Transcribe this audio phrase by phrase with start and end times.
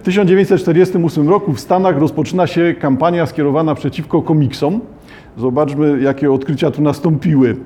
[0.00, 4.80] W 1948 roku w Stanach rozpoczyna się kampania skierowana przeciwko komiksom.
[5.36, 7.56] Zobaczmy, jakie odkrycia tu nastąpiły.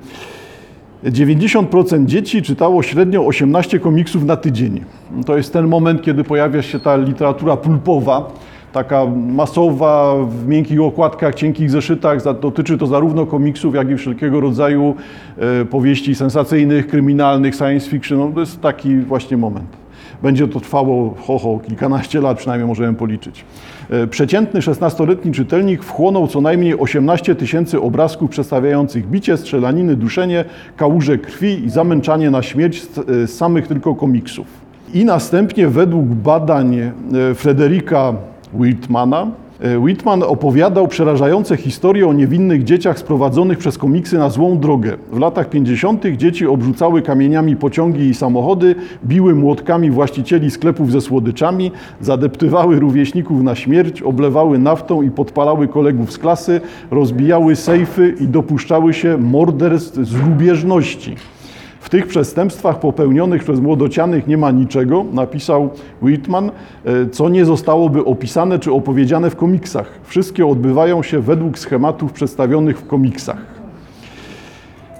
[1.04, 4.84] 90% dzieci czytało średnio 18 komiksów na tydzień.
[5.26, 8.32] To jest ten moment, kiedy pojawia się ta literatura pulpowa,
[8.72, 12.40] taka masowa, w miękkich okładkach, cienkich zeszytach.
[12.40, 14.94] Dotyczy to zarówno komiksów, jak i wszelkiego rodzaju
[15.38, 18.18] e, powieści sensacyjnych, kryminalnych, science fiction.
[18.18, 19.83] No, to jest taki właśnie moment.
[20.24, 23.44] Będzie to trwało ho, ho, kilkanaście lat, przynajmniej możemy policzyć.
[23.90, 30.44] E, przeciętny 16-letni czytelnik wchłonął co najmniej 18 tysięcy obrazków przedstawiających bicie, strzelaniny, duszenie,
[30.76, 34.46] kałuże krwi i zamęczanie na śmierć z, z samych tylko komiksów.
[34.94, 36.92] I następnie według badań e,
[37.34, 38.14] Frederika
[38.54, 39.43] Whitmana, E,
[39.78, 44.96] Whitman opowiadał przerażające historie o niewinnych dzieciach sprowadzonych przez komiksy na złą drogę.
[45.12, 46.04] W latach 50.
[46.16, 48.74] dzieci obrzucały kamieniami pociągi i samochody,
[49.04, 56.12] biły młotkami właścicieli sklepów ze słodyczami, zadeptywały rówieśników na śmierć, oblewały naftą i podpalały kolegów
[56.12, 61.16] z klasy, rozbijały sejfy i dopuszczały się morderstw z lubieżności.
[61.84, 65.70] W tych przestępstwach popełnionych przez młodocianych nie ma niczego, napisał
[66.02, 66.50] Whitman,
[66.84, 70.00] e, co nie zostałoby opisane czy opowiedziane w komiksach.
[70.04, 73.46] Wszystkie odbywają się według schematów przedstawionych w komiksach.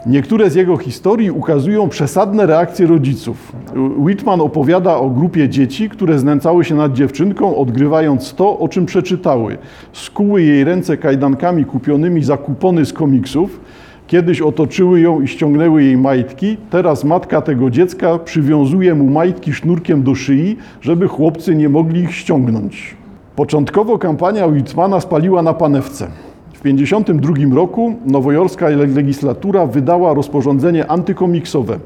[0.06, 3.52] Niektóre z jego historii ukazują przesadne reakcje rodziców.
[3.98, 9.58] Whitman opowiada o grupie dzieci, które znęcały się nad dziewczynką, odgrywając to, o czym przeczytały.
[9.92, 13.60] Skuły jej ręce kajdankami kupionymi za kupony z komiksów,
[14.06, 20.02] Kiedyś otoczyły ją i ściągnęły jej majtki, teraz matka tego dziecka przywiązuje mu majtki sznurkiem
[20.02, 22.96] do szyi, żeby chłopcy nie mogli ich ściągnąć.
[23.36, 26.06] Początkowo kampania Whitmana spaliła na panewce.
[26.52, 31.78] W 1952 roku nowojorska legislatura wydała rozporządzenie antykomiksowe.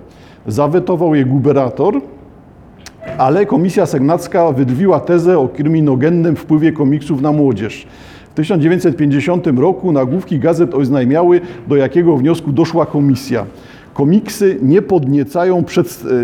[0.46, 2.00] Zawetował je gubernator,
[3.18, 7.86] ale komisja senacka wydwiła tezę o kryminogennym wpływie komiksów na młodzież.
[8.38, 13.46] 1950 roku nagłówki gazet oznajmiały, do jakiego wniosku doszła komisja.
[13.94, 15.64] Komiksy nie podniecają,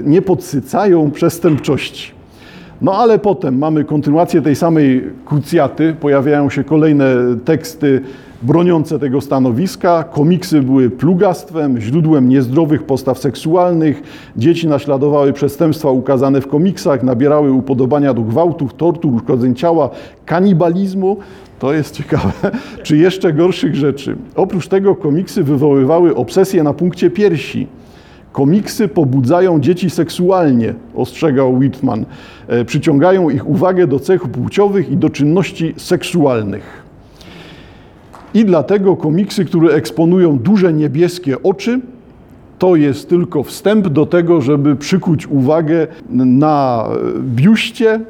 [0.04, 2.12] nie podsycają przestępczości.
[2.82, 7.06] No ale potem mamy kontynuację tej samej krucjaty, pojawiają się kolejne
[7.44, 8.00] teksty
[8.44, 10.02] broniące tego stanowiska.
[10.02, 14.02] Komiksy były plugastwem, źródłem niezdrowych postaw seksualnych.
[14.36, 19.90] Dzieci naśladowały przestępstwa ukazane w komiksach, nabierały upodobania do gwałtów, tortur, uszkodzeń ciała,
[20.26, 21.16] kanibalizmu.
[21.58, 22.32] To jest ciekawe.
[22.82, 24.16] Czy jeszcze gorszych rzeczy.
[24.36, 27.66] Oprócz tego komiksy wywoływały obsesję na punkcie piersi.
[28.32, 32.04] Komiksy pobudzają dzieci seksualnie, ostrzegał Whitman.
[32.48, 36.83] E, przyciągają ich uwagę do cech płciowych i do czynności seksualnych.
[38.34, 41.80] I dlatego komiksy, które eksponują duże niebieskie oczy,
[42.58, 46.88] to jest tylko wstęp do tego, żeby przykuć uwagę na
[47.20, 48.00] biuście,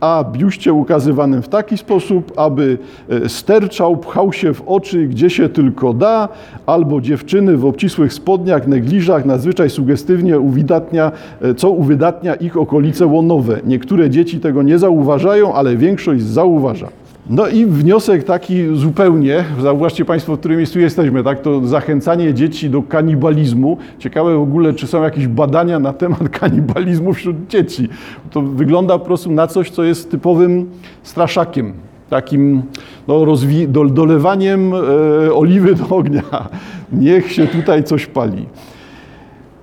[0.00, 2.78] a biuście ukazywanym w taki sposób, aby
[3.08, 6.28] e, sterczał, pchał się w oczy, gdzie się tylko da,
[6.66, 11.12] albo dziewczyny w obcisłych spodniach, negliżach nadzwyczaj sugestywnie uwidatnia,
[11.42, 13.60] e, co uwydatnia ich okolice łonowe.
[13.66, 16.88] Niektóre dzieci tego nie zauważają, ale większość zauważa.
[17.30, 21.42] No i wniosek taki zupełnie, zauważcie Państwo, w którym miejscu jesteśmy, tak?
[21.42, 23.76] To zachęcanie dzieci do kanibalizmu.
[23.98, 27.88] Ciekawe w ogóle, czy są jakieś badania na temat kanibalizmu wśród dzieci.
[28.30, 30.70] To wygląda po prostu na coś, co jest typowym
[31.02, 31.72] straszakiem.
[32.10, 32.62] Takim
[33.08, 33.26] no,
[33.68, 36.22] do, dolewaniem e, oliwy do ognia.
[36.92, 38.46] Niech się tutaj coś pali.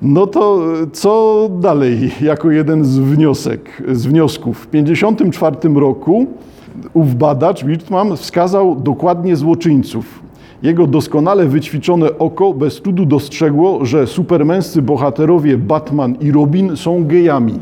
[0.02, 0.62] No to
[0.94, 4.58] co dalej, jako jeden z wniosek, z wniosków.
[4.58, 6.28] W 1954 roku
[6.94, 10.24] ów badacz, Wirtman, wskazał dokładnie złoczyńców.
[10.64, 17.60] Jego doskonale wyćwiczone oko bez trudu dostrzegło, że supermęscy bohaterowie Batman i Robin są gejami.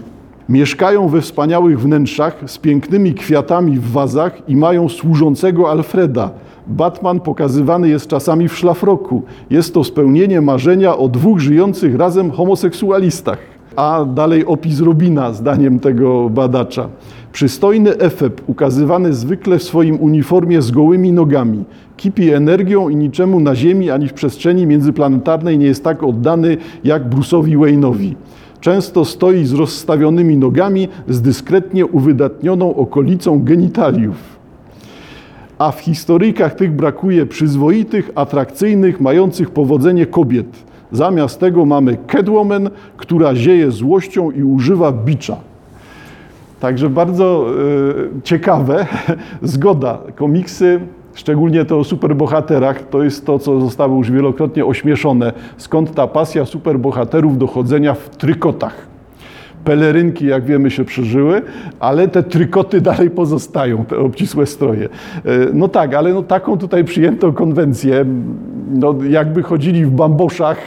[0.50, 6.30] Mieszkają we wspaniałych wnętrzach z pięknymi kwiatami w wazach i mają służącego Alfreda.
[6.68, 9.24] Batman pokazywany jest czasami w szlafroku.
[9.50, 13.38] Jest to spełnienie marzenia o dwóch żyjących razem homoseksualistach.
[13.76, 16.88] A dalej opis Robina, zdaniem tego badacza.
[17.32, 21.64] Przystojny efeb, ukazywany zwykle w swoim uniformie z gołymi nogami,
[21.98, 27.10] kipi energią i niczemu na Ziemi ani w przestrzeni międzyplanetarnej nie jest tak oddany jak
[27.10, 28.16] Bruce'owi Wayne'owi.
[28.60, 34.16] Często stoi z rozstawionymi nogami, z dyskretnie uwydatnioną okolicą genitaliów.
[35.58, 40.48] A w historykach tych brakuje przyzwoitych, atrakcyjnych, mających powodzenie kobiet.
[40.92, 45.51] Zamiast tego mamy Catwoman, która zieje złością i używa bicza.
[46.62, 47.46] Także bardzo
[48.18, 48.86] y, ciekawe,
[49.42, 49.98] zgoda.
[50.16, 50.80] Komiksy,
[51.14, 55.34] szczególnie to o superbohaterach, to jest to, co zostało już wielokrotnie ośmieszone.
[55.58, 58.88] Skąd ta pasja superbohaterów do chodzenia w trykotach?
[59.64, 61.42] Pelerynki, jak wiemy, się przeżyły,
[61.80, 64.86] ale te trykoty dalej pozostają, te obcisłe stroje.
[64.86, 64.90] E,
[65.54, 68.06] no tak, ale no taką tutaj przyjęto konwencję.
[68.72, 70.58] No, jakby chodzili w bamboszach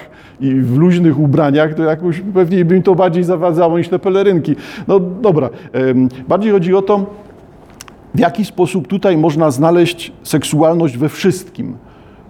[0.41, 4.57] i w luźnych ubraniach, to jakoś pewnie by im to bardziej zawadzało niż te pelerynki.
[4.89, 5.51] No dobra,
[6.29, 7.07] bardziej chodzi o to,
[8.15, 11.77] w jaki sposób tutaj można znaleźć seksualność we wszystkim.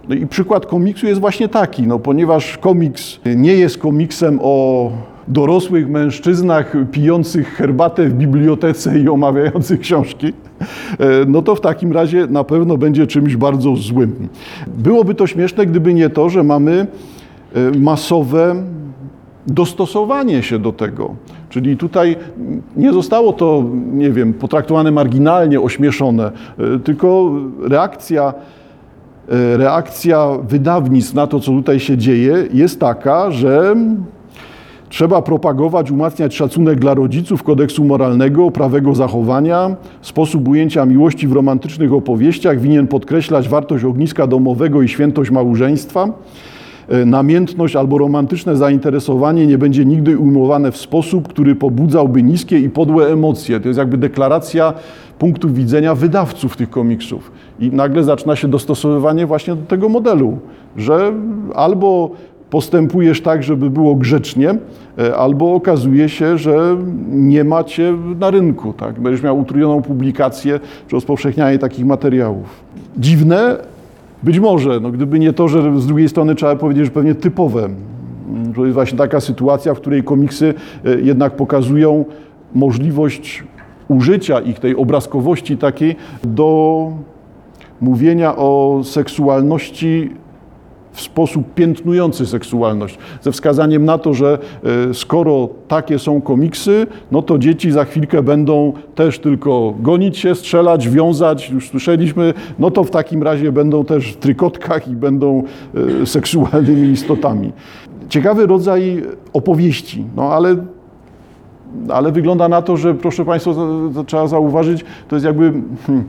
[0.09, 4.91] No i przykład komiksu jest właśnie taki, no, ponieważ komiks nie jest komiksem o
[5.27, 10.33] dorosłych mężczyznach pijących herbatę w bibliotece i omawiających książki, e,
[11.27, 14.27] no to w takim razie na pewno będzie czymś bardzo złym.
[14.67, 16.87] Byłoby to śmieszne, gdyby nie to, że mamy
[17.79, 18.55] masowe
[19.47, 21.15] dostosowanie się do tego.
[21.49, 22.15] Czyli tutaj
[22.75, 26.31] nie zostało to, nie wiem, potraktowane marginalnie, ośmieszone,
[26.75, 27.31] e, tylko
[27.61, 28.33] reakcja
[29.57, 33.75] reakcja wydawnictw na to, co tutaj się dzieje, jest taka, że
[34.89, 39.75] Trzeba propagować, umacniać szacunek dla rodziców, kodeksu moralnego, prawego zachowania.
[40.01, 46.07] Sposób ujęcia miłości w romantycznych opowieściach winien podkreślać wartość ogniska domowego i świętość małżeństwa.
[46.89, 52.69] E, namiętność albo romantyczne zainteresowanie nie będzie nigdy ujmowane w sposób, który pobudzałby niskie i
[52.69, 53.59] podłe emocje.
[53.59, 54.73] To jest jakby deklaracja
[55.19, 57.31] punktu widzenia wydawców tych komiksów.
[57.59, 60.37] I nagle zaczyna się dostosowywanie właśnie do tego modelu,
[60.77, 61.13] że
[61.55, 62.11] albo
[62.49, 64.55] postępujesz tak, żeby było grzecznie,
[64.99, 66.77] e, albo okazuje się, że
[67.09, 68.73] nie macie na rynku.
[68.73, 68.99] Tak?
[68.99, 72.63] Będziesz miał utrujoną publikację czy rozpowszechnianie takich materiałów.
[72.97, 73.57] Dziwne?
[74.25, 77.69] Być może, no, gdyby nie to, że z drugiej strony trzeba powiedzieć, że pewnie typowe.
[78.55, 80.53] To jest właśnie taka sytuacja, w której komiksy
[80.85, 82.05] e, jednak pokazują
[82.53, 83.43] możliwość
[83.87, 86.91] użycia ich, tej obrazkowości takiej do
[87.81, 90.11] mówienia o seksualności
[90.95, 94.37] w sposób piętnujący seksualność, ze wskazaniem na to, że
[94.89, 100.35] e, skoro takie są komiksy, no to dzieci za chwilkę będą też tylko gonić się,
[100.35, 105.43] strzelać, wiązać, już słyszeliśmy, no to w takim razie będą też w trykotkach i będą
[106.01, 107.53] e, seksualnymi istotami.
[108.09, 109.03] Ciekawy rodzaj
[109.33, 110.55] opowieści, no ale
[111.89, 113.51] ale wygląda na to, że proszę Państwa,
[114.05, 115.53] trzeba zauważyć, to jest jakby
[115.87, 116.05] hmm,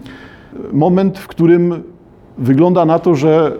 [0.72, 1.82] moment, w którym
[2.38, 3.52] wygląda na to, że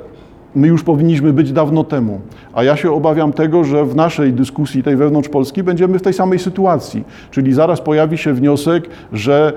[0.57, 2.21] my już powinniśmy być dawno temu.
[2.53, 6.13] A ja się obawiam tego, że w naszej dyskusji, tej wewnątrz Polski, będziemy w tej
[6.13, 7.05] samej sytuacji.
[7.31, 9.53] Czyli zaraz pojawi się wniosek, że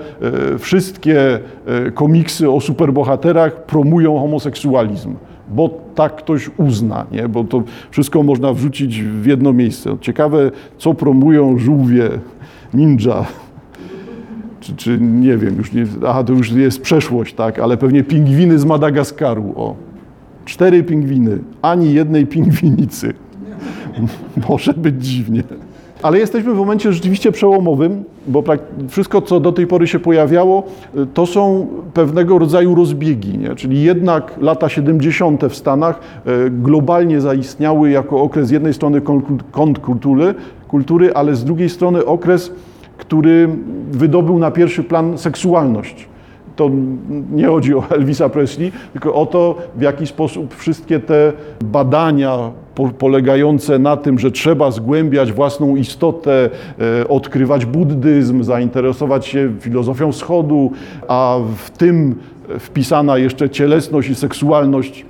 [0.54, 5.14] e, wszystkie e, komiksy o superbohaterach promują homoseksualizm
[5.52, 7.28] bo tak ktoś uzna, nie?
[7.28, 9.96] bo to wszystko można wrzucić w jedno miejsce.
[10.00, 12.08] Ciekawe, co promują żółwie,
[12.74, 13.24] ninja,
[14.60, 18.58] czy, czy nie wiem, już nie, aha, to już jest przeszłość, tak, ale pewnie pingwiny
[18.58, 19.74] z Madagaskaru, o
[20.44, 23.14] cztery pingwiny, ani jednej pingwinicy.
[24.48, 25.42] Może być dziwnie.
[26.02, 28.42] Ale jesteśmy w momencie rzeczywiście przełomowym, bo
[28.88, 30.62] wszystko, co do tej pory się pojawiało,
[31.14, 33.38] to są pewnego rodzaju rozbiegi.
[33.38, 33.54] Nie?
[33.54, 35.44] Czyli jednak lata 70.
[35.44, 39.00] w Stanach e, globalnie zaistniały jako okres z jednej strony
[39.50, 40.34] kontrkultury,
[40.68, 42.52] kultury, ale z drugiej strony okres,
[42.98, 43.48] który
[43.90, 46.09] wydobył na pierwszy plan seksualność
[46.60, 46.70] to
[47.32, 51.32] nie chodzi o Elvisa Presley, tylko o to, w jaki sposób wszystkie te
[51.64, 52.50] badania
[52.98, 56.50] polegające na tym, że trzeba zgłębiać własną istotę,
[57.00, 60.72] e, odkrywać buddyzm, zainteresować się filozofią wschodu,
[61.08, 62.14] a w tym
[62.58, 65.06] wpisana jeszcze cielesność i seksualność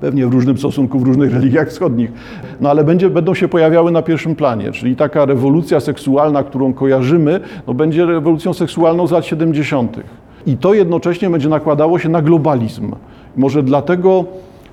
[0.00, 2.12] pewnie w różnym stosunku w różnych religiach wschodnich,
[2.60, 7.40] no ale będzie, będą się pojawiały na pierwszym planie, czyli taka rewolucja seksualna, którą kojarzymy,
[7.66, 10.00] no będzie rewolucją seksualną z lat 70.
[10.46, 12.92] I to jednocześnie będzie nakładało się na globalizm.
[13.36, 14.24] Może dlatego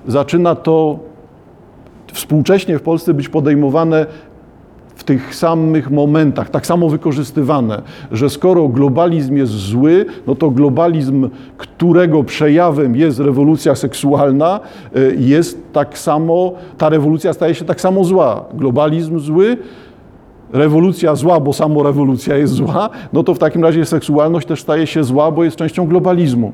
[0.06, 0.98] zaczyna to
[2.12, 4.06] współcześnie w Polsce być podejmowane
[4.96, 7.82] w tych samych momentach, tak samo wykorzystywane,
[8.12, 14.60] że skoro globalizm jest zły, no to globalizm, którego przejawem jest rewolucja seksualna,
[14.96, 18.44] y, jest tak samo, ta rewolucja staje się tak samo zła.
[18.54, 19.56] Globalizm zły,
[20.52, 24.86] rewolucja zła, bo samo rewolucja jest zła, no to w takim razie seksualność też staje
[24.86, 26.52] się zła, bo jest częścią globalizmu.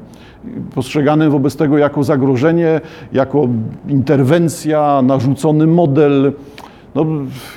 [0.74, 2.80] Postrzegany wobec tego jako zagrożenie,
[3.12, 3.48] jako
[3.88, 6.32] interwencja, narzucony model.
[6.94, 7.06] No,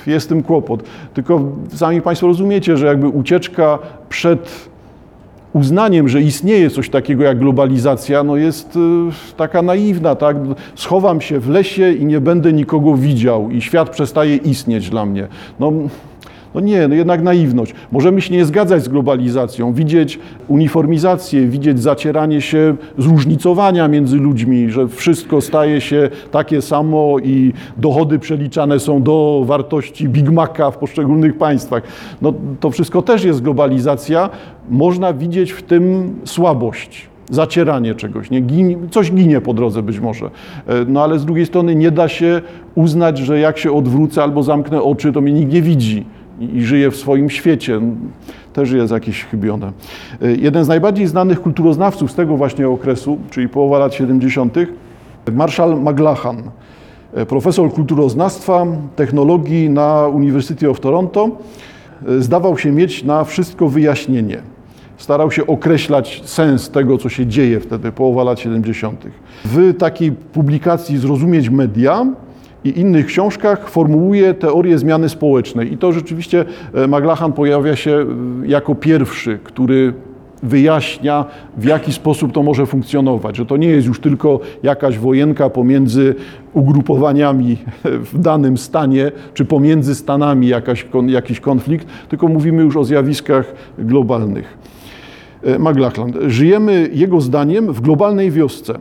[0.06, 0.82] jest tym kłopot.
[1.14, 3.78] Tylko sami Państwo rozumiecie, że jakby ucieczka
[4.08, 4.68] przed
[5.52, 8.78] uznaniem, że istnieje coś takiego jak globalizacja, no jest y,
[9.36, 10.36] taka naiwna, tak?
[10.74, 15.28] Schowam się w lesie i nie będę nikogo widział i świat przestaje istnieć dla mnie.
[15.60, 15.72] No,
[16.56, 17.74] No nie, no jednak naiwność.
[17.92, 24.88] Możemy się nie zgadzać z globalizacją, widzieć uniformizację, widzieć zacieranie się zróżnicowania między ludźmi, że
[24.88, 31.38] wszystko staje się takie samo i dochody przeliczane są do wartości Big Maca w poszczególnych
[31.38, 31.82] państwach.
[32.22, 34.30] No to wszystko też jest globalizacja.
[34.70, 38.42] Można widzieć w tym słabość zacieranie czegoś, nie?
[38.90, 40.26] Coś ginie po drodze być może.
[40.26, 40.30] E,
[40.88, 42.42] no ale z drugiej strony nie da się
[42.74, 46.04] uznać, że jak się odwrócę albo zamknę oczy, to mnie nikt nie widzi
[46.40, 47.80] i, żyje w swoim świecie.
[48.52, 49.72] Też jest jakieś chybione.
[50.22, 54.54] E, jeden z najbardziej znanych kulturoznawców z tego właśnie okresu, czyli połowa lat 70.,
[55.32, 56.42] Marshall McLuhan,
[57.14, 58.66] e, profesor kulturoznawstwa,
[58.96, 61.28] technologii na University of Toronto,
[62.18, 64.42] zdawał się mieć na wszystko wyjaśnienie
[64.98, 69.04] starał się określać sens tego, co się dzieje wtedy, połowa lat 70.
[69.44, 72.06] W takiej publikacji Zrozumieć Media
[72.66, 75.72] i innych książkach formułuje teorię zmiany społecznej.
[75.72, 76.44] I to rzeczywiście
[76.74, 79.92] e, Maglachan pojawia się e, jako pierwszy, który
[80.42, 81.24] wyjaśnia,
[81.56, 86.14] w jaki sposób to może funkcjonować, że to nie jest już tylko jakaś wojenka pomiędzy
[86.52, 87.56] ugrupowaniami
[88.12, 94.58] w danym stanie, czy pomiędzy stanami jakaś, jakiś konflikt, tylko mówimy już o zjawiskach globalnych.
[95.42, 96.12] E, McLachlan.
[96.26, 98.78] Żyjemy jego zdaniem w globalnej wiosce.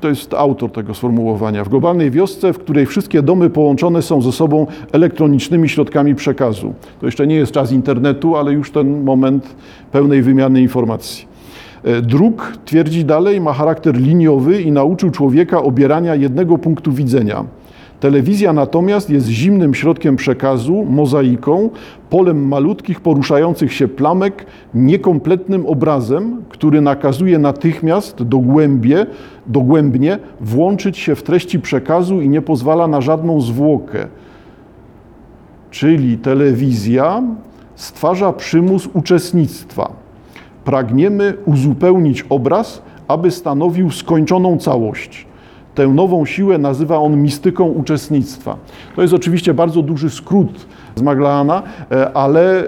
[0.00, 1.64] To jest autor tego sformułowania.
[1.64, 6.74] W globalnej wiosce, w której wszystkie domy połączone są ze sobą elektronicznymi środkami przekazu.
[7.00, 9.54] To jeszcze nie jest czas internetu, ale już ten moment
[9.92, 11.26] pełnej wymiany informacji.
[11.84, 17.44] E, Druk, twierdzi dalej, ma charakter liniowy i nauczył człowieka obierania jednego punktu widzenia.
[18.00, 21.70] Telewizja natomiast jest zimnym środkiem przekazu, mozaiką,
[22.10, 29.06] polem malutkich, poruszających się plamek, niekompletnym obrazem, który nakazuje natychmiast dogłębnie,
[29.46, 34.06] dogłębnie włączyć się w treści przekazu i nie pozwala na żadną zwłokę.
[35.70, 37.22] Czyli telewizja
[37.74, 39.92] stwarza przymus uczestnictwa.
[40.64, 45.27] Pragniemy uzupełnić obraz, aby stanowił skończoną całość.
[45.78, 48.56] Tę nową siłę nazywa on mistyką uczestnictwa.
[48.96, 52.64] To jest oczywiście bardzo duży skrót z Maglaana, e, ale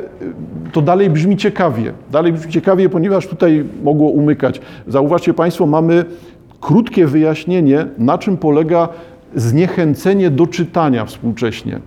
[0.73, 1.93] to dalej brzmi ciekawie.
[2.11, 4.61] Dalej brzmi ciekawie, ponieważ tutaj mogło umykać.
[4.87, 6.05] Zauważcie Państwo, mamy
[6.61, 8.88] krótkie wyjaśnienie, na czym polega
[9.35, 11.81] zniechęcenie do czytania współcześnie.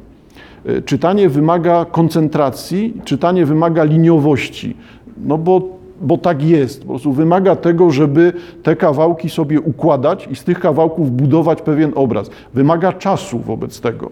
[0.65, 4.77] E, czytanie wymaga koncentracji, czytanie wymaga liniowości.
[5.17, 5.61] No bo
[6.01, 6.81] bo tak jest.
[6.81, 8.33] Po prostu wymaga tego, żeby
[8.63, 12.29] te kawałki sobie układać i z tych kawałków budować pewien obraz.
[12.53, 14.09] Wymaga czasu wobec tego.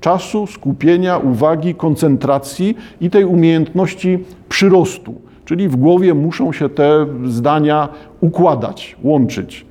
[0.00, 5.14] Czasu, skupienia, uwagi, koncentracji i tej umiejętności przyrostu.
[5.44, 7.88] Czyli w głowie muszą się te zdania
[8.20, 9.66] układać, łączyć.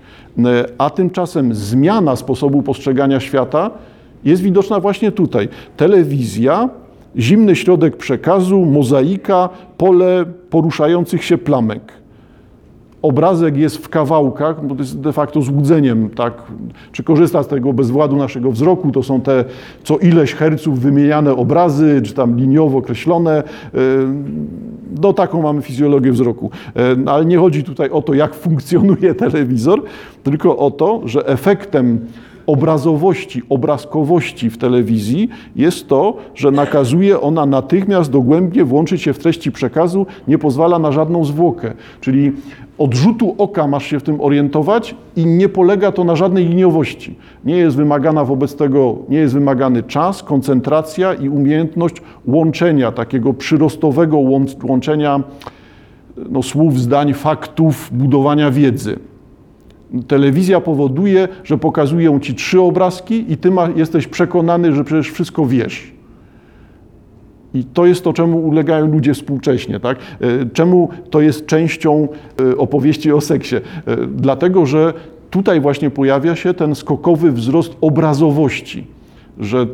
[0.78, 3.72] A tymczasem zmiana sposobu postrzegania świata
[4.24, 5.50] jest widoczna właśnie tutaj.
[5.78, 6.70] Telewizja
[7.18, 12.00] zimny środek przekazu, mozaika, pole poruszających się plamek.
[13.02, 16.34] Obrazek jest w kawałkach, bo to jest de facto złudzeniem, tak?
[16.92, 18.92] Czy korzysta z tego bezwładu naszego wzroku?
[18.92, 19.46] To są te
[19.84, 23.44] co ileś herców wymieniane obrazy, czy tam liniowo określone.
[25.02, 26.52] No taką mamy fizjologię wzroku.
[26.76, 29.84] E, ale nie chodzi tutaj o to, jak funkcjonuje telewizor,
[30.24, 32.00] tylko o to, że efektem
[32.50, 39.52] obrazowości, obrazkowości w telewizji jest to, że nakazuje ona natychmiast dogłębnie włączyć się w treści
[39.52, 41.74] przekazu, nie pozwala na żadną zwłokę.
[42.02, 42.32] Czyli
[42.78, 47.16] od rzutu oka masz się w tym orientować i nie polega to na żadnej liniowości.
[47.46, 51.96] Nie jest wymagana wobec tego, nie jest wymagany czas, koncentracja i umiejętność
[52.28, 54.18] łączenia, takiego przyrostowego
[54.64, 55.24] łączenia
[56.30, 59.09] no, słów, zdań, faktów, budowania wiedzy.
[60.08, 65.46] Telewizja powoduje, że pokazują ci trzy obrazki i ty ma, jesteś przekonany, że przecież wszystko
[65.46, 65.92] wiesz.
[67.54, 69.80] I to jest to, czemu ulegają ludzie współcześnie.
[69.80, 69.98] Tak?
[69.98, 72.08] E, czemu to jest częścią
[72.42, 73.56] e, opowieści o seksie?
[73.56, 73.62] E,
[74.16, 74.94] dlatego, że
[75.30, 78.88] tutaj właśnie pojawia się ten skokowy wzrost obrazowości,
[79.40, 79.68] że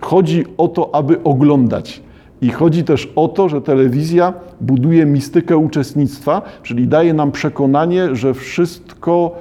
[0.00, 2.02] chodzi o to, aby oglądać.
[2.42, 8.34] I chodzi też o to, że telewizja buduje mistykę uczestnictwa, czyli daje nam przekonanie, że
[8.34, 9.36] wszystko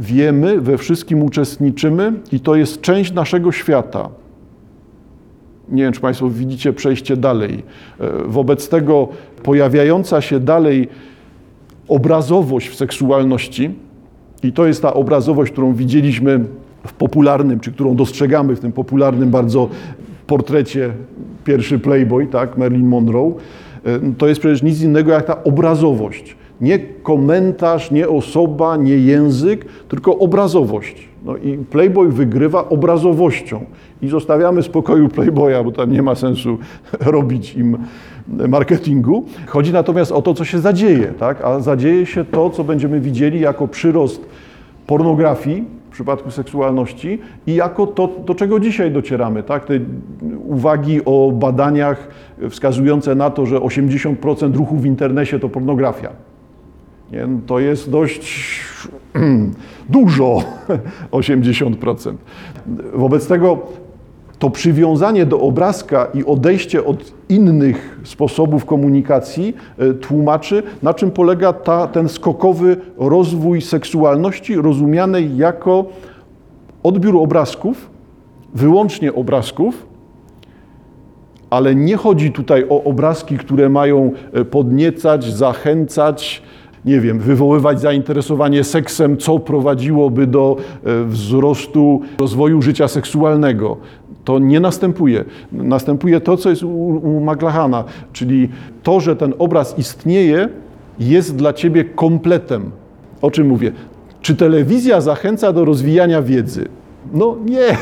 [0.00, 4.08] wiemy, we wszystkim uczestniczymy i to jest część naszego świata.
[5.68, 7.62] Nie wiem, czy Państwo widzicie przejście dalej.
[8.00, 9.08] E, wobec tego
[9.42, 10.88] pojawiająca się dalej
[11.88, 13.70] obrazowość w seksualności,
[14.42, 16.44] i to jest ta obrazowość, którą widzieliśmy
[16.86, 19.68] w popularnym, czy którą dostrzegamy w tym popularnym bardzo
[20.26, 20.90] portrecie
[21.44, 23.32] pierwszy Playboy, tak, Marilyn Monroe,
[23.84, 29.64] e, to jest przecież nic innego jak ta obrazowość Nie komentarz, nie osoba, nie język,
[29.88, 31.08] tylko obrazowość.
[31.24, 33.64] No i Playboy wygrywa obrazowością.
[34.02, 36.58] I zostawiamy spokoju Playboya, bo tam nie ma sensu
[37.14, 37.78] robić im
[38.48, 39.24] marketingu.
[39.46, 41.44] Chodzi natomiast o to, co się zadzieje, tak?
[41.44, 44.26] a zadzieje się to, co będziemy widzieli jako przyrost
[44.86, 49.42] pornografii przypadku seksualności i jako to, do czego dzisiaj docieramy.
[49.42, 49.64] Tak?
[49.64, 49.80] Te
[50.46, 52.08] uwagi o badaniach
[52.50, 56.10] wskazujące na to, że 80% ruchu w internecie to pornografia.
[57.12, 57.26] Nie?
[57.26, 58.60] No to jest dość
[59.88, 60.38] dużo,
[61.10, 62.14] 80%.
[62.94, 63.58] Wobec tego
[64.38, 71.52] to przywiązanie do obrazka i odejście od innych sposobów komunikacji e, tłumaczy, na czym polega
[71.52, 75.84] ta, ten skokowy rozwój seksualności, rozumianej jako
[76.82, 77.90] odbiór obrazków,
[78.54, 79.86] wyłącznie obrazków,
[81.50, 86.42] ale nie chodzi tutaj o obrazki, które mają e, podniecać, zachęcać,
[86.84, 93.76] nie wiem, wywoływać zainteresowanie seksem, co prowadziłoby do e, wzrostu rozwoju życia seksualnego.
[94.26, 95.24] To nie następuje.
[95.52, 98.48] Następuje to, co jest u, u Maglahana, czyli
[98.82, 100.48] to, że ten obraz istnieje,
[100.98, 102.70] jest dla ciebie kompletem.
[103.22, 103.72] O czym mówię?
[104.20, 106.68] Czy telewizja zachęca do rozwijania wiedzy?
[107.12, 107.76] No nie.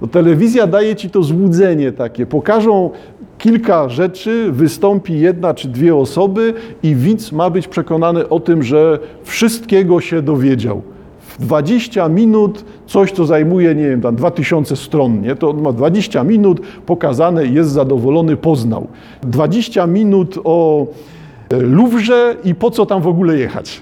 [0.00, 2.26] No, telewizja daje ci to złudzenie takie.
[2.26, 2.90] Pokażą
[3.38, 8.98] kilka rzeczy, wystąpi jedna czy dwie osoby i widz ma być przekonany o tym, że
[9.24, 10.82] wszystkiego się dowiedział.
[11.42, 15.36] W 20 minut coś, co zajmuje, nie wiem, tam 2000 stron, nie?
[15.36, 18.86] to on ma 20 minut pokazane, jest zadowolony, poznał.
[19.22, 20.86] 20 minut o
[21.50, 23.80] e, Luwrze i po co tam w ogóle jechać.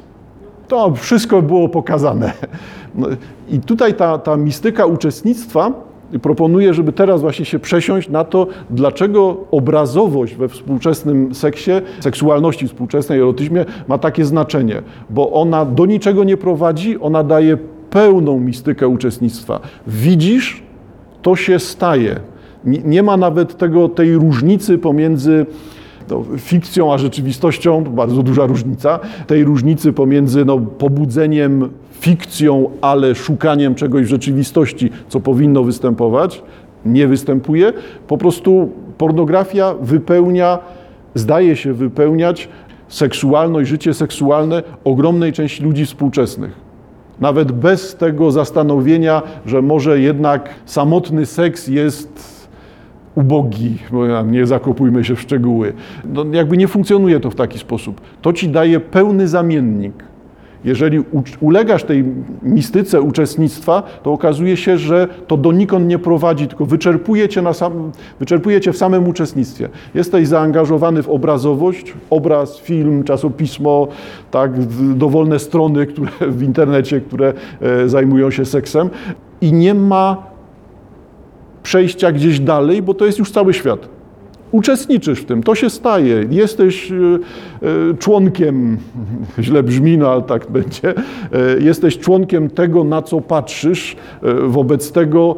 [0.68, 2.32] To wszystko było pokazane.
[2.94, 3.08] No,
[3.48, 5.72] I tutaj ta, ta mistyka uczestnictwa
[6.22, 13.18] proponuję, żeby teraz właśnie się przesiąść na to, dlaczego obrazowość we współczesnym seksie, seksualności współczesnej,
[13.18, 17.58] erotyzmie ma takie znaczenie, bo ona do niczego nie prowadzi, ona daje
[17.90, 19.60] pełną mistykę uczestnictwa.
[19.86, 20.62] Widzisz,
[21.22, 22.20] to się staje.
[22.64, 25.46] Nie ma nawet tego, tej różnicy pomiędzy
[26.10, 31.68] no, fikcją a rzeczywistością, bardzo duża różnica, tej różnicy pomiędzy no, pobudzeniem
[32.00, 36.42] fikcją, ale szukaniem czegoś w rzeczywistości, co powinno występować,
[36.84, 37.72] nie występuje.
[38.08, 40.58] Po prostu pornografia wypełnia,
[41.14, 42.48] zdaje się wypełniać
[42.88, 46.50] seksualność, życie seksualne ogromnej części ludzi współczesnych.
[47.20, 52.39] Nawet bez tego zastanowienia, że może jednak samotny seks jest
[53.20, 55.72] ubogi, bo nie zakopujmy się w szczegóły.
[56.04, 58.00] No, jakby nie funkcjonuje to w taki sposób.
[58.22, 60.10] To ci daje pełny zamiennik.
[60.64, 61.04] Jeżeli
[61.40, 62.04] ulegasz tej
[62.42, 67.92] mistyce uczestnictwa, to okazuje się, że to donikąd nie prowadzi, tylko wyczerpuje cię, na sam,
[68.18, 69.68] wyczerpuje cię w samym uczestnictwie.
[69.94, 73.88] Jesteś zaangażowany w obrazowość, obraz, film, czasopismo,
[74.30, 78.90] tak, dowolne strony które, w internecie, które e, zajmują się seksem
[79.40, 80.29] i nie ma
[81.62, 83.88] przejścia gdzieś dalej, bo to jest już cały świat
[84.52, 88.78] uczestniczysz w tym, to się staje, jesteś e, e, członkiem,
[89.38, 90.94] źle brzmi, no ale tak będzie, e,
[91.60, 93.96] jesteś członkiem tego, na co patrzysz,
[94.46, 95.36] wobec tego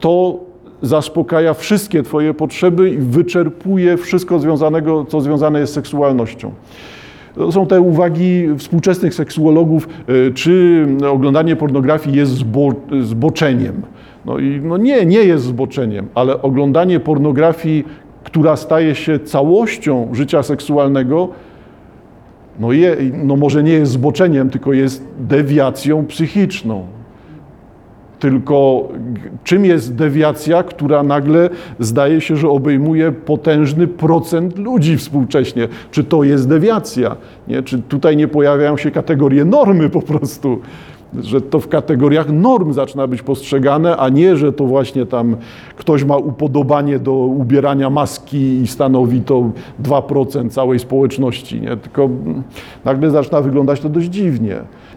[0.00, 0.40] to
[0.82, 6.52] zaspokaja wszystkie Twoje potrzeby i wyczerpuje wszystko związanego, co związane jest z seksualnością.
[7.34, 9.88] To są te uwagi współczesnych seksuologów,
[10.34, 13.82] czy oglądanie pornografii jest zbo, zboczeniem.
[14.26, 17.84] No i no nie, nie jest zboczeniem, ale oglądanie pornografii,
[18.24, 21.28] która staje się całością życia seksualnego,
[22.60, 26.86] no, je, no może nie jest zboczeniem, tylko jest dewiacją psychiczną.
[28.18, 28.88] Tylko
[29.44, 35.68] czym jest dewiacja, która nagle zdaje się, że obejmuje potężny procent ludzi współcześnie?
[35.90, 37.16] Czy to jest dewiacja?
[37.48, 37.62] Nie?
[37.62, 40.60] Czy tutaj nie pojawiają się kategorie normy po prostu?
[41.22, 45.36] Że to w kategoriach norm zaczyna być postrzegane, a nie, że to właśnie tam
[45.76, 49.50] ktoś ma upodobanie do ubierania maski i stanowi to
[49.82, 51.76] 2% całej społeczności, nie?
[51.76, 52.08] tylko
[52.84, 54.56] nagle zaczyna wyglądać to dość dziwnie.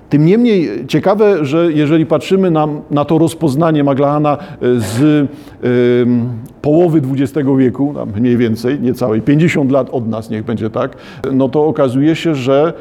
[0.09, 5.27] Tym niemniej ciekawe, że jeżeli patrzymy na, na to rozpoznanie Maglahana e, z y,
[6.61, 10.97] połowy XX wieku, mniej więcej, niecałej 50 lat od nas, niech będzie tak,
[11.31, 12.73] no to okazuje się, że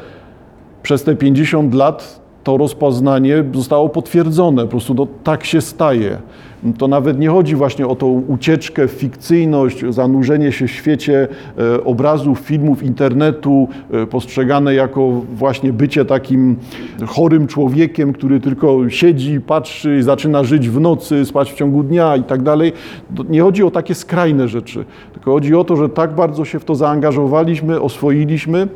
[0.83, 4.61] przez te 50 lat to rozpoznanie zostało potwierdzone.
[4.61, 6.17] Po prostu no, tak się staje.
[6.77, 12.39] To nawet nie chodzi właśnie o tą ucieczkę, fikcyjność, zanurzenie się w świecie e, obrazów,
[12.39, 16.55] filmów, internetu, e, postrzegane jako właśnie bycie takim
[17.07, 22.23] chorym człowiekiem, który tylko siedzi, patrzy, zaczyna żyć w nocy, spać w ciągu dnia i
[22.23, 22.73] tak dalej.
[23.29, 26.65] Nie chodzi o takie skrajne rzeczy, tylko chodzi o to, że tak bardzo się w
[26.65, 28.67] to zaangażowaliśmy, oswoiliśmy,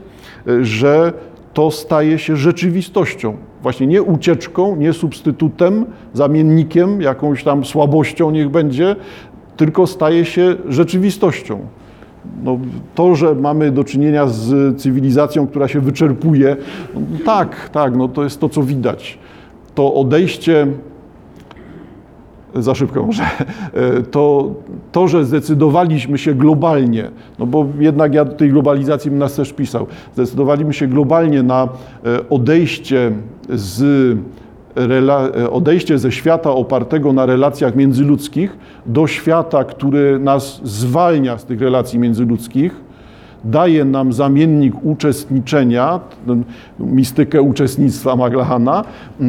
[0.47, 1.13] e, że
[1.53, 3.50] to staje się rzeczywistością.
[3.63, 8.95] Właśnie nie ucieczką, nie substytutem, zamiennikiem, jakąś tam słabością niech będzie,
[9.57, 11.59] tylko staje się rzeczywistością.
[12.43, 12.59] No,
[12.95, 16.57] to, że mamy do czynienia z cywilizacją, która się wyczerpuje,
[16.95, 19.17] no, tak, tak, no, to jest to, co widać.
[19.75, 20.67] To odejście
[22.55, 23.23] za szybko może,
[24.11, 24.51] to,
[24.91, 29.53] to, że zdecydowaliśmy się globalnie, no bo jednak ja do tej globalizacji bym nas też
[29.53, 31.63] pisał, zdecydowaliśmy się globalnie na
[32.05, 33.11] e, odejście
[33.49, 33.83] z
[35.37, 41.61] e, odejście ze świata opartego na relacjach międzyludzkich do świata, który nas zwalnia z tych
[41.61, 42.91] relacji międzyludzkich,
[43.43, 45.99] daje nam zamiennik uczestniczenia,
[46.79, 48.83] mistykę uczestnictwa Maglahana,
[49.21, 49.25] e,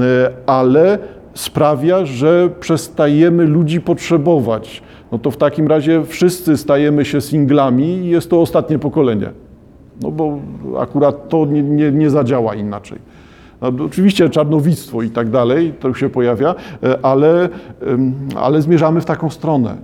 [0.47, 0.99] ale
[1.35, 4.83] sprawia, że przestajemy ludzi potrzebować.
[5.13, 9.31] No to w takim razie wszyscy stajemy się singlami i jest to ostatnie pokolenie.
[10.03, 10.39] No bo
[10.79, 12.99] akurat to nie, nie, nie zadziała inaczej.
[13.61, 17.49] No, oczywiście czarnowictwo i tak dalej, to się pojawia, e, ale,
[18.37, 19.77] ale zmierzamy w taką stronę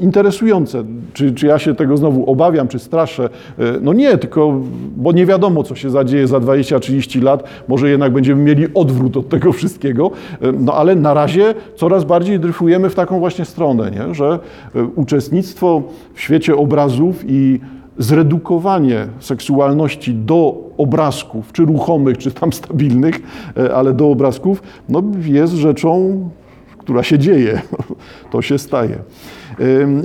[0.00, 0.84] interesujące.
[1.12, 3.28] Czy, czy ja się tego znowu obawiam, czy straszę?
[3.58, 4.60] E, no nie, tylko,
[4.96, 7.44] bo nie wiadomo, co się zadzieje za 20-30 lat.
[7.68, 10.10] Może jednak będziemy mieli odwrót od tego wszystkiego.
[10.40, 14.14] E, no ale na razie coraz bardziej dryfujemy w taką właśnie stronę, nie?
[14.14, 14.38] że
[14.74, 15.82] e, uczestnictwo
[16.14, 17.60] w świecie obrazów i
[17.98, 23.20] zredukowanie seksualności do obrazków, czy ruchomych, czy tam stabilnych,
[23.74, 26.20] ale do obrazków, no jest rzeczą,
[26.86, 27.60] która się dzieje.
[28.30, 28.98] To się staje.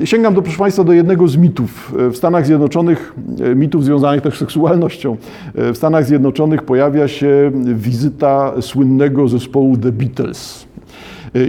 [0.03, 3.13] Sięgam do, proszę Państwa, do jednego z mitów w Stanach Zjednoczonych,
[3.51, 5.17] e, mitów związanych też z seksualnością.
[5.55, 10.70] E, w Stanach Zjednoczonych pojawia się wizyta słynnego zespołu The Beatles.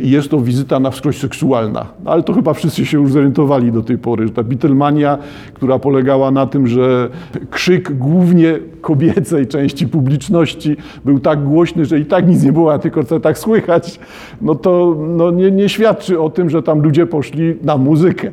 [0.02, 1.86] I jest to wizyta na wskroś seksualna.
[2.04, 5.18] Ale to chyba wszyscy się już zorientowali do tej pory, że ta Beatlemania,
[5.54, 7.08] która polegała na tym, że
[7.50, 12.78] krzyk głównie kobiecej części publiczności był tak głośny, że i tak nic nie było, a
[12.78, 14.00] tylko tak słychać,
[14.40, 18.32] no to no nie, nie świadczy o tym, że tam ludzie poszli na muzykę,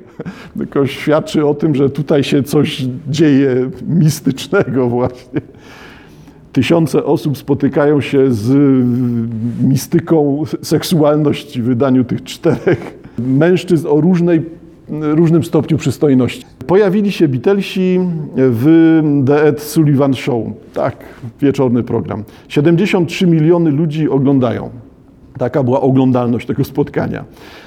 [0.58, 5.42] tylko świadczy o tym, że tutaj się coś dzieje mistycznego właśnie
[6.60, 8.52] tysiące osób spotykają się z
[9.64, 14.42] mistyką seksualności w wydaniu tych czterech mężczyzn o różnej,
[14.90, 16.46] różnym stopniu przystojności.
[16.68, 18.00] Pojawili się Beatlesi
[18.36, 18.66] w
[19.28, 20.46] The Ed Sullivan Show.
[20.74, 20.96] Tak,
[21.42, 22.24] wieczorny program.
[22.48, 24.70] 73 miliony ludzi oglądają.
[25.40, 27.24] Taka była oglądalność tego spotkania.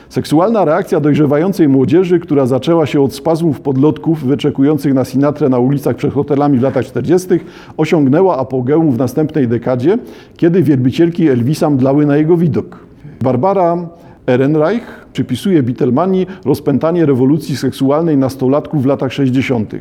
[0.08, 5.96] Seksualna reakcja dojrzewającej młodzieży, która zaczęła się od spazmów podlotków wyczekujących na Sinatrę na ulicach
[5.96, 7.28] przed hotelami w latach 40.,
[7.76, 9.98] osiągnęła apogeum w następnej dekadzie,
[10.36, 12.78] kiedy wielbicielki Elvisa mdlały na jego widok.
[13.22, 13.88] Barbara
[14.26, 19.74] Ehrenreich przypisuje Beatlemanii rozpętanie rewolucji seksualnej nastolatków w latach 60.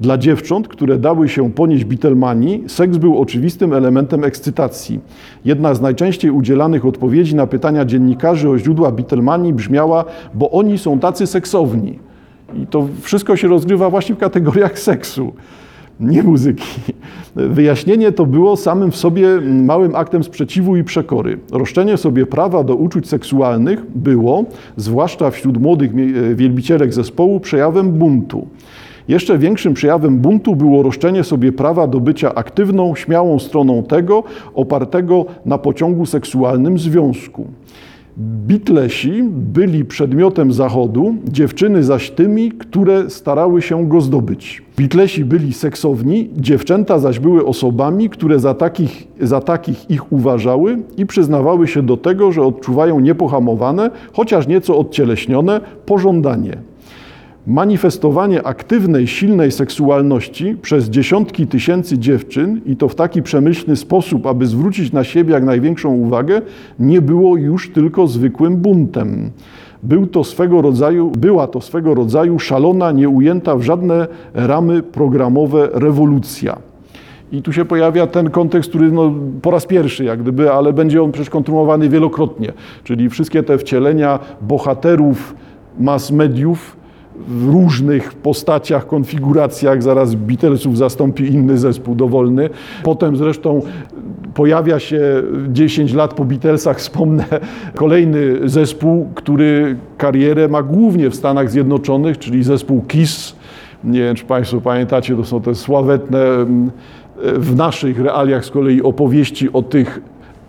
[0.00, 5.00] Dla dziewcząt, które dały się ponieść Beatlemanii, seks był oczywistym elementem ekscytacji.
[5.44, 10.98] Jedna z najczęściej udzielanych odpowiedzi na pytania dziennikarzy o źródła Beatlemanii brzmiała, bo oni są
[10.98, 11.98] tacy seksowni.
[12.54, 15.32] I to wszystko się rozgrywa właśnie w kategoriach seksu
[16.00, 16.64] nie muzyki.
[17.36, 21.38] Wyjaśnienie to było samym w sobie małym aktem sprzeciwu i przekory.
[21.52, 24.44] Roszczenie sobie prawa do uczuć seksualnych było,
[24.76, 25.90] zwłaszcza wśród młodych
[26.36, 28.46] wielbicielek zespołu, przejawem buntu.
[29.08, 35.24] Jeszcze większym przejawem buntu było roszczenie sobie prawa do bycia aktywną, śmiałą stroną tego, opartego
[35.44, 37.46] na pociągu seksualnym związku.
[38.18, 44.62] Bitlesi byli przedmiotem zachodu, dziewczyny zaś tymi, które starały się go zdobyć.
[44.76, 51.06] Bitlesi byli seksowni, dziewczęta zaś były osobami, które za takich, za takich ich uważały i
[51.06, 56.69] przyznawały się do tego, że odczuwają niepohamowane, chociaż nieco odcieleśnione, pożądanie
[57.50, 64.46] manifestowanie aktywnej, silnej seksualności przez dziesiątki tysięcy dziewczyn i to w taki przemyślny sposób, aby
[64.46, 66.42] zwrócić na siebie jak największą uwagę,
[66.78, 69.30] nie było już tylko zwykłym buntem.
[69.82, 76.56] Był to swego rodzaju, była to swego rodzaju szalona, nieujęta w żadne ramy programowe rewolucja.
[77.32, 81.02] I tu się pojawia ten kontekst, który no, po raz pierwszy jak gdyby, ale będzie
[81.02, 82.52] on przecież kontynuowany wielokrotnie.
[82.84, 85.34] Czyli wszystkie te wcielenia bohaterów
[85.78, 86.79] mass mediów,
[87.28, 89.82] w różnych postaciach, konfiguracjach.
[89.82, 92.50] Zaraz Beatlesów zastąpi inny zespół dowolny.
[92.82, 93.62] Potem zresztą
[94.34, 95.00] pojawia się
[95.48, 97.24] 10 lat po Beatlesach, wspomnę,
[97.74, 103.36] kolejny zespół, który karierę ma głównie w Stanach Zjednoczonych, czyli zespół KISS.
[103.84, 106.70] Nie wiem, czy Państwo pamiętacie, to są te sławetne mm,
[107.34, 110.00] w naszych realiach z kolei opowieści o tych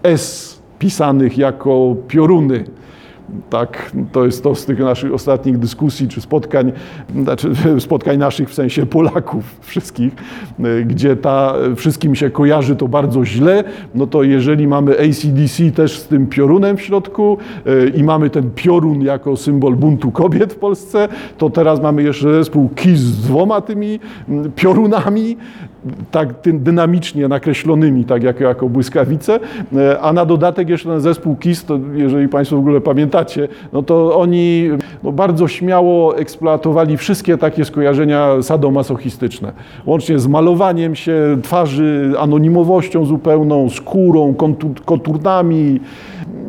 [0.03, 2.63] S pisanych jako pioruny
[3.49, 6.71] Tak, to jest to z tych naszych ostatnich dyskusji czy spotkań,
[7.15, 10.13] znaczy spotkań naszych w sensie Polaków wszystkich,
[10.59, 13.63] y, gdzie ta wszystkim się kojarzy to bardzo źle,
[13.95, 18.51] no to jeżeli mamy ACDC też z tym piorunem w środku y, i mamy ten
[18.55, 23.61] piorun jako symbol buntu kobiet w Polsce, to teraz mamy jeszcze zespół KISS z dwoma
[23.61, 25.37] tymi mm, piorunami,
[26.11, 29.39] tak dynamicznie nakreślonymi, tak jak jako błyskawice,
[29.73, 33.83] y, a na dodatek jeszcze ten zespół KISS, to jeżeli Państwo w ogóle pamiętacie, no
[33.83, 34.69] to oni
[35.03, 39.53] no bardzo śmiało eksploatowali wszystkie takie skojarzenia sadomasochistyczne.
[39.85, 45.79] Łącznie z malowaniem się twarzy, anonimowością zupełną, skórą, kontur, konturnami,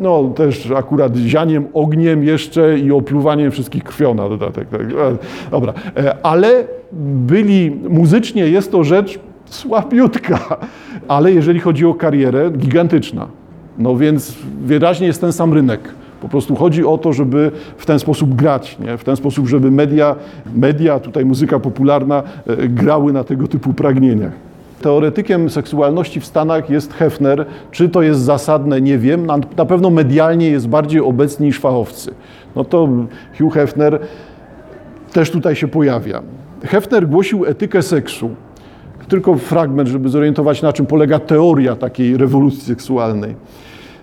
[0.01, 4.69] no też akurat zianiem, ogniem jeszcze i opluwaniem wszystkich krwią na dodatek.
[4.69, 4.81] Tak.
[4.81, 4.87] E,
[5.51, 6.65] Dobra, E, ale
[7.27, 10.39] byli, muzycznie jest to rzecz słabiutka,
[11.09, 13.27] ale jeżeli chodzi o karierę, gigantyczna.
[13.79, 15.81] No więc wyraźnie jest ten sam rynek.
[16.21, 18.99] Po prostu chodzi o to, żeby w ten sposób grać, nie?
[18.99, 20.17] w ten sposób, żeby media,
[20.55, 24.33] media, tutaj muzyka popularna, e, grały na tego typu pragnieniach.
[24.83, 27.47] Teoretykiem seksualności w Stanach jest Hefner.
[27.71, 29.27] Czy to jest zasadne, nie wiem.
[29.57, 32.15] Na, pewno medialnie jest bardziej obecny niż fachowcy.
[32.57, 32.89] No to
[33.39, 33.99] Hugh Hefner
[35.13, 36.23] też tutaj się pojawia.
[36.65, 38.31] Hefner głosił etykę seksu.
[39.09, 43.35] Tylko fragment, żeby zorientować, na czym polega teoria takiej rewolucji seksualnej.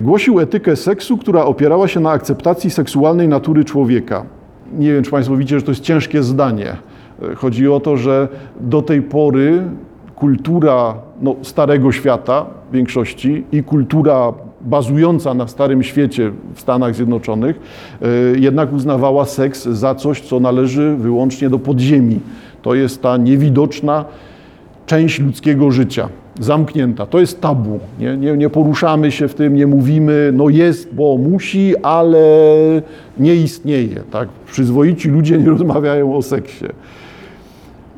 [0.02, 4.26] Głosił etykę seksu, która opierała się na akceptacji seksualnej natury człowieka.
[4.78, 6.76] Nie wiem, czy Państwo widzicie, że to jest ciężkie zdanie.
[7.36, 8.28] Chodzi o to, że
[8.60, 9.63] do tej pory
[10.15, 17.60] kultura no, starego świata w większości i kultura bazująca na starym świecie w Stanach Zjednoczonych
[18.36, 22.19] y, jednak uznawała seks za coś, co należy wyłącznie do podziemi.
[22.62, 24.06] To jest ta niewidoczna
[24.86, 27.06] część ludzkiego życia, zamknięta.
[27.06, 27.80] To jest tabu.
[28.00, 32.19] Nie, nie, nie poruszamy się w tym, nie mówimy, no jest, bo musi, ale
[33.17, 33.95] nie istnieje.
[34.12, 34.30] Tak?
[34.52, 36.65] Przyzwoici ludzie nie rozmawiają o seksie.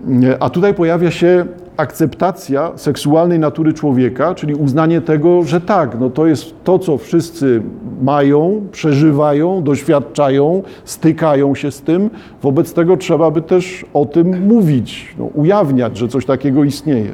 [0.06, 1.46] Nie, A tutaj pojawia się
[1.82, 7.62] akceptacja seksualnej natury człowieka, czyli uznanie tego, że tak, no to jest to, co wszyscy
[8.02, 12.10] mają, przeżywają, doświadczają, stykają się z tym.
[12.42, 17.12] Wobec tego trzeba by też o tym mówić, no, ujawniać, że coś takiego istnieje.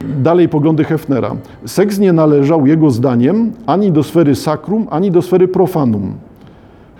[0.00, 1.36] Dalej poglądy Hefnera.
[1.66, 6.14] Seks nie należał jego zdaniem ani do sfery sakrum, ani do sfery profanum.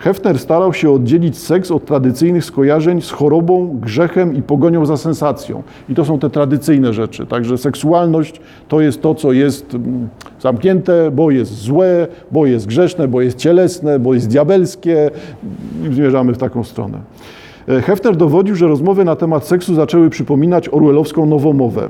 [0.01, 5.63] Hefner starał się oddzielić seks od tradycyjnych skojarzeń z chorobą, grzechem i pogonią za sensacją.
[5.89, 7.25] I to są te tradycyjne rzeczy.
[7.25, 10.09] Także seksualność to jest to, co jest mm,
[10.39, 15.11] zamknięte, bo jest złe, bo jest grzeszne, bo jest cielesne, bo jest diabelskie.
[15.89, 16.99] I zmierzamy w taką stronę.
[17.67, 21.89] E, Hefner dowodził, że rozmowy na temat seksu zaczęły przypominać orwellowską nowomowę.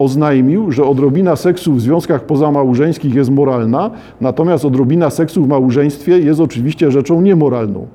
[0.00, 6.40] Oznajmił, że odrobina seksu w związkach pozamałżeńskich jest moralna, natomiast odrobina seksu w małżeństwie jest
[6.40, 7.86] oczywiście rzeczą niemoralną.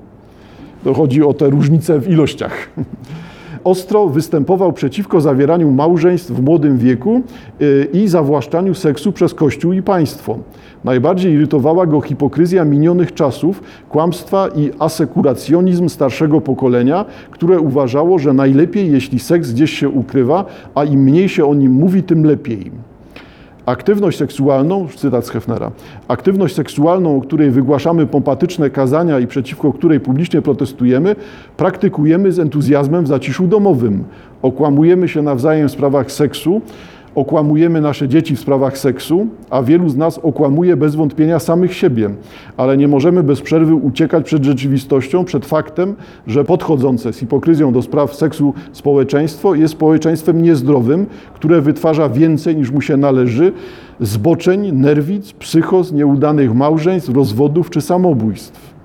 [0.84, 2.52] To chodzi o te różnice w ilościach.
[3.66, 7.20] Ostro występował przeciwko zawieraniu małżeństw w młodym wieku
[7.60, 10.38] y, i zawłaszczaniu seksu przez Kościół i państwo.
[10.84, 18.92] Najbardziej irytowała go hipokryzja minionych czasów, kłamstwa i asekuracjonizm starszego pokolenia, które uważało, że najlepiej,
[18.92, 22.72] jeśli seks gdzieś się ukrywa, a im mniej się o nim mówi, tym lepiej.
[23.66, 25.70] Aktywność seksualną, cytat z Hefnera,
[26.08, 31.16] aktywność seksualną, o której wygłaszamy pompatyczne kazania i przeciwko której publicznie protestujemy,
[31.56, 34.04] praktykujemy z entuzjazmem w zaciszu domowym.
[34.42, 36.60] Okłamujemy się nawzajem w sprawach seksu,
[37.16, 42.10] okłamujemy nasze dzieci w sprawach seksu, a wielu z nas okłamuje bez wątpienia samych siebie,
[42.56, 45.94] ale nie możemy bez przerwy uciekać przed rzeczywistością, przed faktem,
[46.26, 52.70] że podchodzące z hipokryzją do spraw seksu społeczeństwo jest społeczeństwem niezdrowym, które wytwarza więcej niż
[52.70, 53.52] mu się należy,
[54.00, 58.75] zboczeń, nerwic, psychos, nieudanych małżeństw, rozwodów czy samobójstw.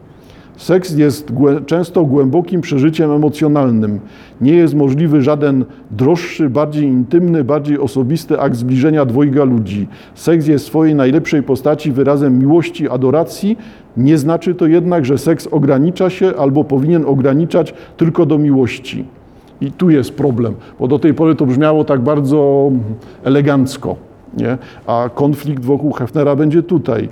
[0.62, 4.00] Seks jest głę- często głębokim przeżyciem emocjonalnym.
[4.41, 9.88] Nie jest możliwy żaden droższy, bardziej intymny, bardziej osobisty akt zbliżenia dwojga ludzi.
[10.15, 13.58] Seks jest w swojej najlepszej postaci wyrazem miłości, adoracji.
[13.97, 19.06] Nie znaczy to jednak, że seks ogranicza się albo powinien ograniczać tylko do miłości.
[19.62, 22.71] I tu jest problem, bo do tej pory to brzmiało tak bardzo
[23.24, 23.95] elegancko,
[24.38, 24.58] nie?
[24.88, 27.10] a konflikt wokół Hefnera będzie tutaj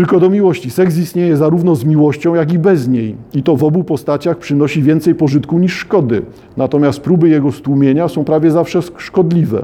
[0.00, 0.70] tylko do miłości.
[0.70, 3.14] Seks istnieje zarówno z miłością, jak i bez niej.
[3.34, 6.22] I to w obu postaciach przynosi więcej pożytku niż szkody.
[6.56, 9.62] Natomiast próby jego stłumienia są prawie zawsze szkodliwe.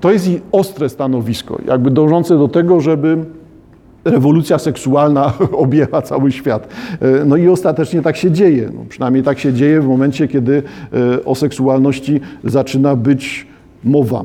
[0.00, 3.18] To jest i ostre stanowisko, jakby dążące do tego, żeby
[4.04, 5.32] rewolucja seksualna
[5.64, 6.68] objęła cały świat.
[7.00, 8.70] E, No i ostatecznie tak się dzieje.
[8.74, 10.62] No, przynajmniej tak się dzieje w momencie, kiedy
[10.92, 13.46] e, o seksualności zaczyna być
[13.84, 14.24] mowa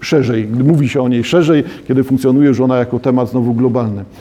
[0.00, 4.04] szerzej, mówi się o niej szerzej, kiedy funkcjonuje już ona jako temat znowu globalny.